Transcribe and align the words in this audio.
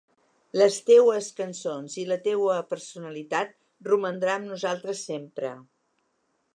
Les 0.59 0.77
teues 0.87 1.27
cançons 1.39 1.99
i 2.03 2.07
la 2.13 2.17
teua 2.29 2.57
personalitat 2.73 3.55
romandrà 3.93 4.35
amb 4.41 4.53
nosaltres 4.55 5.07
sempre! 5.13 5.55